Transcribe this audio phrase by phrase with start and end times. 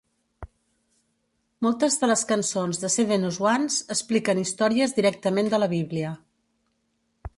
[1.65, 6.15] Moltes de les cançons de Seven Swans expliquen històries directament de la Bíblia.